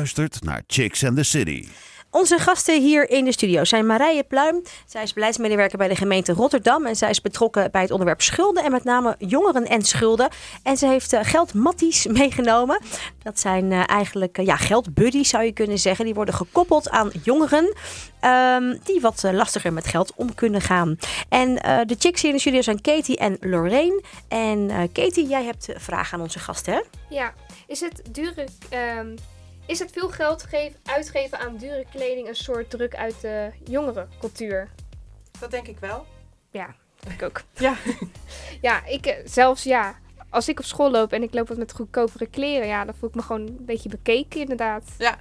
[0.00, 1.68] luistert naar Chicks and the City.
[2.10, 4.62] Onze gasten hier in de studio zijn Marije Pluim.
[4.86, 6.86] Zij is beleidsmedewerker bij de gemeente Rotterdam.
[6.86, 10.28] En zij is betrokken bij het onderwerp schulden en met name jongeren en schulden.
[10.62, 12.80] En ze heeft eh, geldmatties meegenomen.
[13.22, 16.04] Dat zijn eh, eigenlijk eh, ja, geldbuddies zou je kunnen zeggen.
[16.04, 17.74] Die worden gekoppeld aan jongeren
[18.20, 20.98] ehm, die wat lastiger met geld om kunnen gaan.
[21.28, 24.02] En eh, de chicks hier in de studio zijn Katie en Lorraine.
[24.28, 26.80] En eh, Katie, jij hebt vragen aan onze gasten hè?
[27.08, 27.34] Ja,
[27.66, 28.46] is het dure...
[28.68, 29.16] ehm,
[29.70, 30.46] is het veel geld
[30.84, 34.68] uitgeven aan dure kleding een soort druk uit de jongerencultuur?
[35.40, 36.06] Dat denk ik wel.
[36.50, 36.74] Ja,
[37.08, 37.42] ik ook.
[37.58, 37.76] Ja.
[38.60, 39.98] Ja, ik eh, zelfs ja.
[40.30, 43.08] Als ik op school loop en ik loop wat met goedkopere kleren, ja, dan voel
[43.08, 44.84] ik me gewoon een beetje bekeken inderdaad.
[44.98, 45.16] Ja.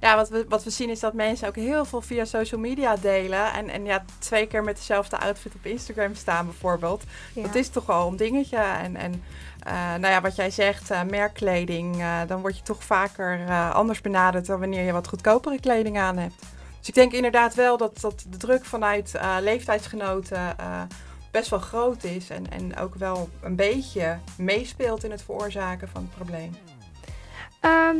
[0.00, 2.96] Ja, wat we, wat we zien is dat mensen ook heel veel via social media
[2.96, 3.52] delen.
[3.52, 7.04] En, en ja, twee keer met dezelfde outfit op Instagram staan bijvoorbeeld.
[7.32, 7.42] Ja.
[7.42, 8.56] Dat is toch wel een dingetje.
[8.56, 9.22] En, en
[9.66, 14.00] eh, nou ja, wat jij zegt, eh, merkkleding, eh, dan word je toch vaker anders
[14.00, 16.34] benaderd dan wanneer je wat goedkopere kleding aan hebt.
[16.78, 20.56] Dus ik denk inderdaad wel dat, dat de druk vanuit leeftijdsgenoten
[21.30, 22.30] best wel groot is.
[22.30, 26.56] En, en ook wel een beetje meespeelt in het veroorzaken van het probleem.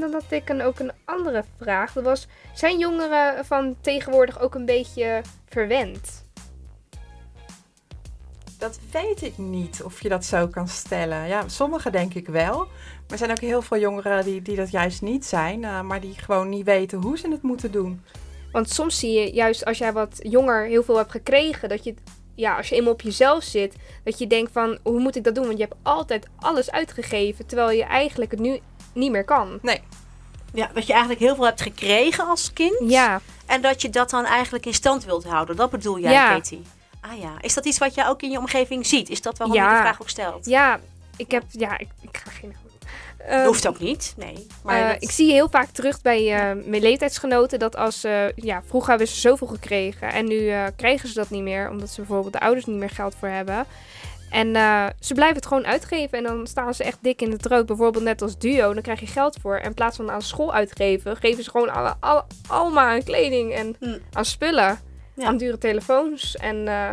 [0.00, 1.92] Dan had ik een, ook een andere vraag.
[1.92, 6.24] Dat was, zijn jongeren van tegenwoordig ook een beetje verwend?
[8.58, 11.26] Dat weet ik niet of je dat zo kan stellen.
[11.28, 12.56] Ja, sommigen denk ik wel.
[12.56, 12.68] Maar
[13.08, 15.64] er zijn ook heel veel jongeren die, die dat juist niet zijn.
[15.64, 18.02] eh, maar die gewoon niet weten hoe ze het moeten doen.
[18.52, 21.94] Want soms zie je juist als jij wat jonger heel veel hebt gekregen, dat je,
[22.34, 23.74] ja, als je eenmaal op jezelf zit,
[24.04, 25.46] dat je denkt van, hoe moet ik dat doen?
[25.46, 28.60] Want je hebt altijd alles uitgegeven, terwijl je eigenlijk het nu
[28.96, 29.58] niet meer kan.
[29.62, 29.80] Nee.
[30.52, 32.90] Ja, dat je eigenlijk heel veel hebt gekregen als kind.
[32.90, 35.56] Ja, En dat je dat dan eigenlijk in stand wilt houden.
[35.56, 36.28] Dat bedoel jij, Ja.
[36.34, 36.62] Katie?
[37.00, 37.32] Ah ja.
[37.40, 39.08] Is dat iets wat jij ook in je omgeving ziet?
[39.08, 39.70] Is dat waarom je Ja.
[39.74, 40.46] de vraag ook stelt?
[40.46, 40.80] ja,
[41.16, 42.54] ik heb, ja, ik, ik ga geen...
[43.18, 44.14] Ehm, hoeft ook niet.
[44.16, 44.46] Nee.
[44.62, 48.32] Maar Eh, dat- Ik zie heel vaak terug bij eh, mijn leeftijdsgenoten dat als ze,
[48.36, 51.88] ja, vroeger hebben ze zoveel gekregen en nu eh, krijgen ze dat niet meer, omdat
[51.90, 53.66] ze bijvoorbeeld de ouders niet meer geld voor hebben.
[54.30, 57.46] En eh, ze blijven het gewoon uitgeven en dan staan ze echt dik in het
[57.46, 57.66] rood.
[57.66, 59.56] Bijvoorbeeld net als duo, dan krijg je geld voor.
[59.56, 63.52] En in plaats van aan school uitgeven, geven ze gewoon alle, alle, allemaal aan kleding
[63.52, 63.98] en Hm.
[64.12, 64.78] aan spullen.
[65.14, 65.26] Ja.
[65.26, 66.36] Aan dure telefoons.
[66.36, 66.90] En eh,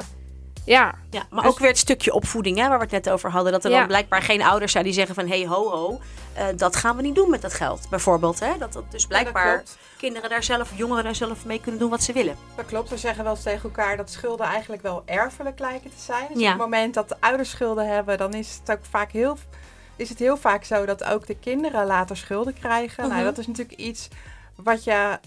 [0.66, 3.32] Ja, Ja, maar Dus- ook weer het stukje opvoeding hè, waar we het net over
[3.32, 3.52] hadden.
[3.52, 3.78] Dat er Ja.
[3.78, 5.28] dan blijkbaar geen ouders zijn die zeggen van...
[5.28, 6.00] hé, hey, ho, ho,
[6.34, 8.40] eh, dat gaan we niet doen met dat geld, bijvoorbeeld.
[8.40, 8.58] Hè?
[8.58, 9.64] Dat, dat dus blijkbaar
[9.98, 12.36] kinderen daar zelf, jongeren daar zelf mee kunnen doen wat ze willen.
[12.56, 16.00] Dat klopt, we zeggen wel eens tegen elkaar dat schulden eigenlijk wel erfelijk lijken te
[16.02, 16.28] zijn.
[16.34, 16.46] Dus Ja.
[16.54, 19.38] op het moment dat de ouders schulden hebben, dan is het ook vaak heel,
[19.96, 23.04] is het heel vaak zo dat ook de kinderen later schulden krijgen.
[23.04, 23.14] Mhm.
[23.14, 24.08] Nou, dat is natuurlijk iets
[24.56, 25.20] wat je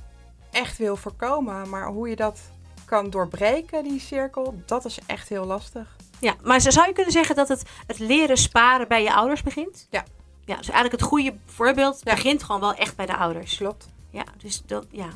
[0.50, 1.68] echt wil voorkomen.
[1.68, 2.38] Maar hoe je dat
[2.86, 5.96] kan doorbreken, die cirkel, dat is echt heel lastig.
[6.20, 9.42] Ja, maar zo zou je kunnen zeggen dat het, het leren sparen bij je ouders
[9.42, 9.86] begint?
[9.90, 10.04] Ja.
[10.44, 12.14] Ja, dus eigenlijk het goede voorbeeld Ja.
[12.14, 13.56] begint gewoon wel echt bij de ouders.
[13.56, 13.88] Klopt.
[14.10, 15.08] Ja, dus dat, ja.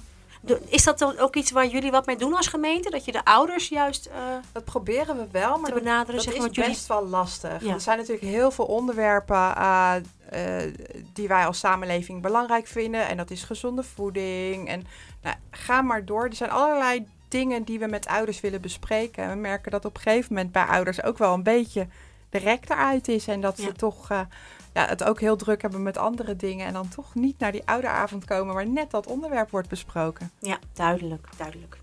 [0.65, 2.91] Is dat dan ook iets waar jullie wat mee doen als gemeente?
[2.91, 4.13] Dat je de ouders juist eh,
[4.53, 6.15] Dat proberen we wel, maar te benaderen?
[6.15, 6.71] dat zeg is jullie...
[6.71, 7.65] best wel lastig.
[7.65, 7.75] Ja.
[7.75, 9.97] Er zijn natuurlijk heel veel onderwerpen eh,
[10.31, 10.75] eh,
[11.13, 13.09] die wij als samenleving belangrijk vinden.
[13.09, 14.69] En dat is gezonde voeding.
[14.69, 14.87] En
[15.23, 16.25] nou, ga maar door.
[16.25, 19.25] Er zijn allerlei dingen die we met ouders willen bespreken.
[19.25, 21.87] En we merken dat op een gegeven moment bij ouders ook wel een beetje
[22.31, 23.29] de rek eruit is.
[23.29, 23.65] En dat Ja.
[23.65, 24.21] ze toch eh,
[24.75, 26.67] ja, het ook heel druk hebben met andere dingen.
[26.67, 30.31] En dan toch niet naar die ouderavond komen waar net dat onderwerp wordt besproken.
[30.39, 31.79] Ja, duidelijk, duidelijk.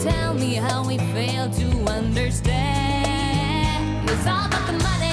[0.00, 2.54] Tell me how we fail to understand.
[4.08, 5.03] It's all about the money,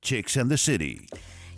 [0.00, 1.00] Chicks and the City.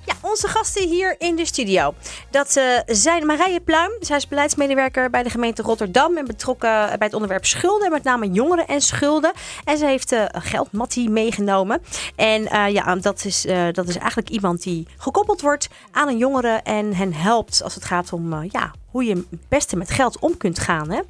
[0.05, 1.95] Ja, onze gasten hier in de studio.
[2.30, 3.91] Dat eh, zijn Marije Pluim.
[4.01, 6.16] Zij is beleidsmedewerker bij de gemeente Rotterdam.
[6.16, 7.91] En betrokken bij het onderwerp schulden.
[7.91, 9.32] Met name jongeren en schulden.
[9.64, 11.82] En ze heeft eh geldmattie meegenomen.
[12.16, 16.61] En eh, ja, dat is, dat is eigenlijk iemand die gekoppeld wordt aan een jongere.
[16.62, 20.36] En hen helpt als het gaat om ja, hoe je het beste met geld om
[20.36, 20.91] kunt gaan.
[20.91, 21.01] Hè?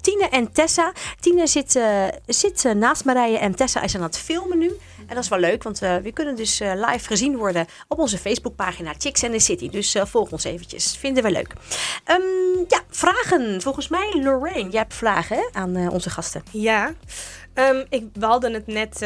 [0.00, 0.92] Tine en Tessa.
[1.20, 1.80] Tine zit,
[2.26, 4.72] zit naast Marije en Tessa is aan het filmen nu.
[5.06, 7.98] En dat is wel leuk, want eh, we kunnen dus eh, live gezien worden op
[7.98, 9.70] onze Facebookpagina Chicks and the City.
[9.70, 10.96] Dus eh, volg ons eventjes.
[10.96, 11.52] Vinden we leuk.
[12.04, 12.22] Ehm,
[12.68, 13.62] ja, vragen.
[13.62, 16.42] Volgens mij, Lorraine, jij hebt vragen hè, aan onze gasten.
[16.50, 16.92] Ja,
[17.54, 19.00] Ehm, ik, we hadden het net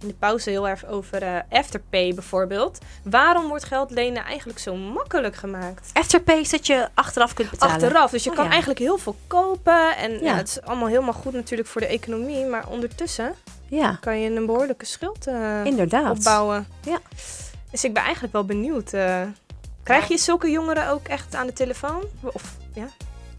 [0.00, 2.78] in de pauze heel erg over Afterpay bijvoorbeeld.
[3.04, 5.90] Waarom wordt geld lenen eigenlijk zo makkelijk gemaakt?
[5.92, 7.74] Afterpay is dat je achteraf kunt betalen.
[7.74, 8.50] Achteraf, dus je Oh, kan ja.
[8.50, 9.96] eigenlijk heel veel kopen.
[9.96, 10.18] En Ja.
[10.20, 12.44] ja, het is allemaal helemaal goed natuurlijk voor de economie.
[12.44, 13.34] Maar ondertussen
[13.76, 16.10] Ja, kan je een behoorlijke schuld eh, inderdaad.
[16.16, 16.66] opbouwen.
[16.80, 16.98] Ja.
[17.70, 18.92] Dus ik ben eigenlijk wel benieuwd.
[18.92, 19.22] eh,
[19.82, 22.02] krijg je zulke jongeren ook echt aan de telefoon?
[22.20, 22.86] Of, ja?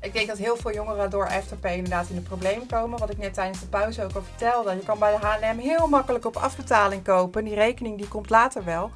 [0.01, 2.99] Ik denk dat heel veel jongeren door Afterpay inderdaad in de problemen komen.
[2.99, 4.71] Wat ik net tijdens de pauze ook al vertelde.
[4.71, 7.43] Je kan bij de H&M heel makkelijk op afbetaling kopen.
[7.43, 8.91] Die rekening die komt later wel.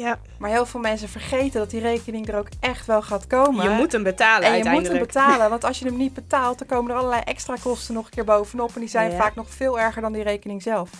[0.00, 0.18] Ja.
[0.38, 3.64] Maar heel veel mensen vergeten dat die rekening er ook echt wel gaat komen.
[3.64, 6.58] Je moet hem betalen en je moet hem betalen, want als je hem niet betaalt,
[6.58, 8.70] dan komen er allerlei extra kosten nog een keer bovenop.
[8.74, 9.16] En die zijn Ja.
[9.16, 10.90] vaak nog veel erger dan die rekening zelf.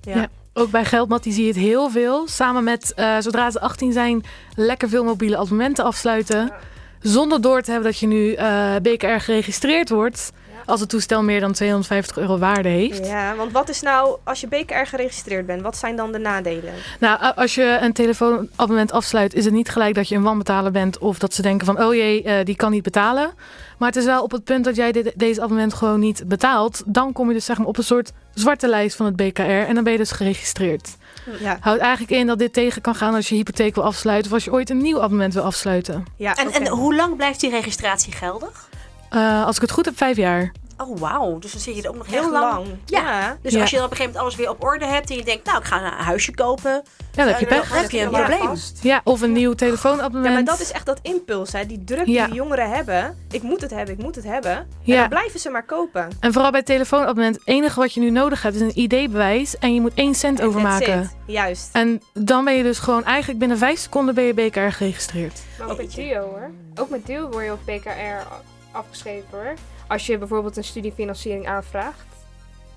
[0.00, 0.14] Ja.
[0.16, 0.28] Ja.
[0.52, 2.28] Ook bij Geldmat zie je het heel veel.
[2.28, 4.24] Samen met, eh, zodra ze 18 zijn,
[4.56, 6.52] lekker veel mobiele abonnementen afsluiten.
[7.00, 10.32] Zonder door te hebben dat je nu eh, BKR geregistreerd wordt.
[10.66, 13.06] Als het toestel meer dan 250 euro waarde heeft.
[13.06, 16.74] Ja, want wat is nou, als je BKR geregistreerd bent, wat zijn dan de nadelen?
[17.00, 20.98] Nou, als je een telefoonabonnement afsluit, is het niet gelijk dat je een wanbetaler bent.
[20.98, 23.32] Of dat ze denken van, oh jee, eh, die kan niet betalen.
[23.78, 26.82] Maar het is wel op het punt dat jij dit, deze abonnement gewoon niet betaalt.
[26.86, 29.40] Dan kom je dus zeg maar op een soort zwarte lijst van het BKR.
[29.40, 30.96] En dan ben je dus geregistreerd.
[31.40, 34.26] Ja, Houdt eigenlijk in dat dit tegen kan gaan als je hypotheek wil afsluiten.
[34.26, 36.04] Of als je ooit een nieuw abonnement wil afsluiten.
[36.16, 38.68] ja En, en hoe lang blijft die registratie geldig?
[39.14, 40.52] Eh, als ik het goed heb, vijf jaar.
[40.78, 41.38] Oh, wauw.
[41.38, 42.52] Dus dan zit je er ook nog heel lang.
[42.52, 42.66] lang.
[42.84, 43.00] Ja.
[43.00, 43.36] Ja.
[43.42, 43.60] Dus Ja.
[43.60, 45.46] als je dan op een gegeven moment alles weer op orde hebt en je denkt,
[45.46, 47.80] nou, ik ga een huisje kopen, Ja, dan heb je dan pech.
[47.80, 48.24] heb je een Ja.
[48.26, 48.56] probleem.
[48.80, 50.26] Ja, of een nieuw telefoonabonnement.
[50.26, 51.66] Ja, maar dat is echt dat impuls, hè?
[51.66, 52.26] die druk Ja.
[52.26, 53.16] die jongeren hebben.
[53.30, 54.52] Ik moet het hebben, ik moet het hebben.
[54.56, 55.00] En Ja.
[55.00, 56.08] dan blijven ze maar kopen.
[56.20, 59.58] En vooral bij het telefoonabonnement, het enige wat je nu nodig hebt is een ID-bewijs.
[59.58, 61.10] En je moet één cent En that's overmaken.
[61.26, 61.68] Juist.
[61.72, 65.40] En dan ben je dus gewoon eigenlijk binnen vijf seconden ben je BKR geregistreerd.
[65.58, 66.50] Maar ook met Duo hoor.
[66.74, 68.26] Ook met Duo word je op BKR
[68.74, 69.54] afgeschreven hoor.
[69.88, 72.04] Als je bijvoorbeeld een studiefinanciering aanvraagt.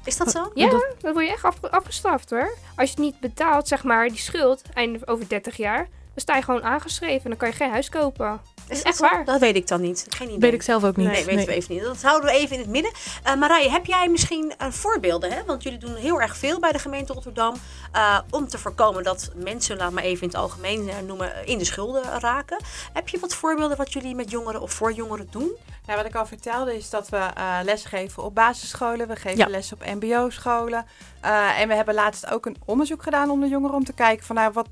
[0.03, 0.51] Is dat zo?
[0.53, 2.53] Ja, Dat- dan word je echt afge- afgestraft hoor.
[2.75, 6.35] Als je het niet betaalt, zeg maar, die schuld, eind over 30 jaar, dan sta
[6.35, 8.41] je gewoon aangeschreven en dan kan je geen huis kopen.
[8.67, 9.25] Is echt waar.
[9.25, 10.05] Dat weet ik dan niet.
[10.09, 10.39] Geen idee.
[10.39, 11.07] Weet ik zelf ook niet.
[11.07, 11.83] Nee, weten we even niet.
[11.83, 12.91] Dat houden we even in het midden.
[13.23, 15.31] Eh Marije, heb jij misschien eh, voorbeelden?
[15.31, 15.43] Hè?
[15.45, 17.55] Want jullie doen heel erg veel bij de gemeente Rotterdam.
[17.91, 21.65] eh, om te voorkomen dat mensen, laat maar even in het algemeen noemen, in de
[21.65, 22.57] schulden raken.
[22.93, 25.51] Heb je wat voorbeelden wat jullie met jongeren of voor jongeren doen?
[25.85, 29.07] Nou, wat ik al vertelde is dat we eh les geven op basisscholen.
[29.07, 29.47] We geven Ja.
[29.47, 30.85] les op mbo-scholen.
[31.21, 34.35] Eh, en we hebben laatst ook een onderzoek gedaan onder jongeren om te kijken van
[34.35, 34.67] nou, wat,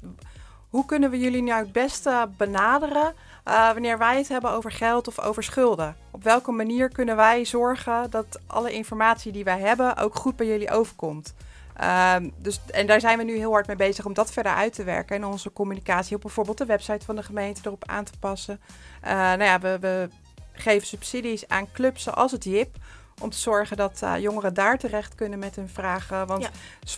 [0.69, 3.13] hoe kunnen we jullie nou het beste benaderen
[3.45, 5.95] eh, wanneer wij het hebben over geld of over schulden.
[6.11, 10.47] Op welke manier kunnen wij zorgen dat alle informatie die wij hebben ook goed bij
[10.47, 11.33] jullie overkomt.
[11.75, 14.73] Ehm, dus, en daar zijn we nu heel hard mee bezig om dat verder uit
[14.73, 15.15] te werken.
[15.15, 18.59] En onze communicatie op bijvoorbeeld de website van de gemeente erop aan te passen.
[19.01, 20.09] Eh, nou ja, we, we
[20.51, 22.75] geven subsidies aan clubs zoals het JIP.
[23.22, 26.28] Om te zorgen dat eh, jongeren daar terecht kunnen met hun vragen.
[26.28, 26.49] Want Ja.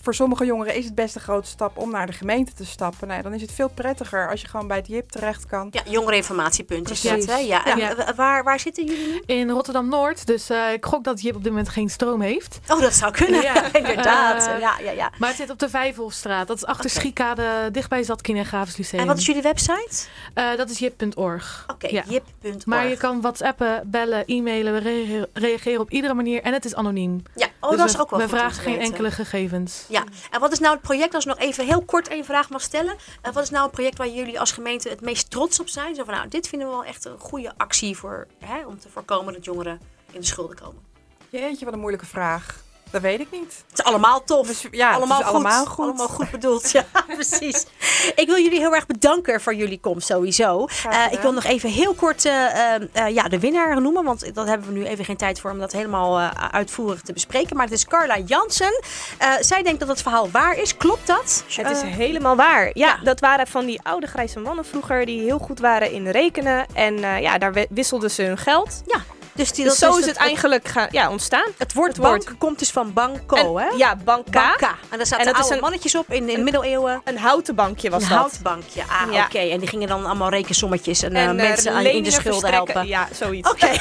[0.02, 3.08] voor sommige jongeren is het best een grote stap om naar de gemeente te stappen.
[3.08, 5.68] Nou, ja, dan is het veel prettiger als je gewoon bij het JIP terecht kan.
[5.72, 7.12] Ja, jongereninformatiepunt is dat.
[7.12, 7.32] Precies.
[7.32, 7.38] Hè?
[7.38, 7.66] Ja.
[7.66, 8.14] En Ja.
[8.16, 9.22] waar, waar zitten jullie nu?
[9.26, 12.60] In Rotterdam-Noord, dus eh, ik gok dat Jip op dit moment geen stroom heeft.
[12.68, 13.42] Oh, dat zou kunnen.
[13.42, 13.74] Ja.
[13.74, 14.48] Inderdaad.
[14.48, 15.12] Eh, ja, ja, ja.
[15.20, 16.48] Maar het zit op de Vijfhofstraat.
[16.48, 17.00] Dat is achter Oké.
[17.00, 18.46] Schiekade, dichtbij Zatkin en
[18.78, 19.02] Lyceum.
[19.02, 20.06] En wat is jullie website?
[20.34, 21.66] Eh, dat is jip.org.
[21.68, 22.04] Oké, Ja.
[22.08, 22.66] jip.org.
[22.66, 24.82] Maar je kan whatsappen, bellen, e-mailen.
[25.34, 27.24] Reageren op iedere manier en het is anoniem.
[27.36, 29.86] Ja, oh, Dus dat we, is ook wel We vragen geen enkele gegevens.
[29.90, 32.50] Ja, en wat is nou het project, als ik nog even heel kort een vraag
[32.50, 32.96] mag stellen.
[33.22, 35.96] eh, wat is nou een project waar jullie als gemeente het meest trots op zijn?
[35.96, 38.90] Zo van, nou, dit vinden we wel echt een goede actie voor, hè, om te
[38.90, 39.80] voorkomen dat jongeren
[40.12, 40.82] in de schulden komen.
[41.30, 42.66] Jeetje, wat een moeilijke vraag.
[42.92, 43.64] Dat weet ik niet.
[43.70, 44.48] Het is allemaal tof.
[44.48, 45.34] Dus, ja, het allemaal, is goed.
[45.34, 45.86] allemaal goed.
[45.86, 46.72] Allemaal goed bedoeld.
[46.72, 46.86] Ja,
[47.16, 47.66] precies.
[48.16, 50.68] Ik wil jullie heel erg bedanken voor jullie komst sowieso.
[50.90, 52.82] Eh, ik wil nog even heel kort eh, eh,
[53.14, 54.04] ja, de winnaar noemen.
[54.04, 57.14] Want dat hebben we nu even geen tijd voor om dat helemaal eh, uitvoerig te
[57.14, 57.56] bespreken.
[57.56, 58.82] Maar het is Carla Jansen.
[59.18, 60.78] Eh, zij denkt dat het verhaal waar is.
[60.78, 61.44] Klopt dat?
[61.50, 62.66] Het is helemaal waar.
[62.66, 63.00] Ja, ja.
[63.04, 66.66] dat waren van die oude grijze mannen vroeger die heel goed waren in rekenen.
[66.74, 68.82] En eh, ja, daar wisselden ze hun geld.
[68.86, 69.04] ja,
[69.38, 71.46] dus, die, Dus dat zo is het eigenlijk gaan, ja, ontstaan.
[71.58, 72.26] Het woord het woord.
[72.26, 73.70] bank komt dus van banco, En- hè?
[73.76, 74.48] Ja, banka.
[74.48, 74.76] Banca.
[74.90, 77.02] En daar zaten En dat is oude een- mannetjes op in, in de een- middeleeuwen.
[77.04, 78.18] Een houten bankje was een dat.
[78.18, 78.82] houtbankje.
[78.82, 79.24] Ah, Ja.
[79.26, 79.38] oké.
[79.40, 82.54] En die gingen dan allemaal rekensommetjes en, eh, En, eh, mensen aan, in de schulden
[82.54, 82.88] helpen.
[82.88, 83.50] Ja, zoiets.
[83.52, 83.70] Oké.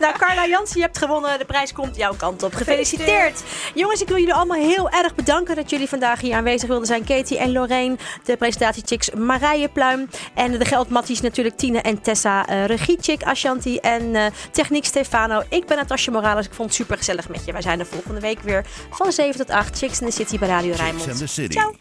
[0.00, 1.38] nou, Carla Jansen, je hebt gewonnen.
[1.38, 2.54] De prijs komt jouw kant op.
[2.54, 3.42] Gefeliciteerd.
[3.74, 7.04] Jongens, ik wil jullie allemaal heel erg bedanken dat jullie vandaag hier aanwezig wilden zijn.
[7.04, 10.08] Katie en Lorraine, de presentatiechicks Marije Pluim.
[10.34, 12.46] En de geldmatties natuurlijk Tine en Tessa.
[12.48, 15.42] eh regiechick Ashanti en eh, techniek Stefano.
[15.48, 16.46] Ik ben Natasja Morales.
[16.46, 17.52] Ik vond het super gezellig met je.
[17.52, 19.78] Wij zijn er volgende week weer van 7 tot 8.
[19.78, 21.08] Chicks in the City bij Radio Rijnmond.
[21.08, 21.52] and the City.
[21.58, 21.80] Ciao.